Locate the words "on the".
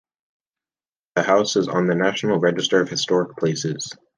1.67-1.93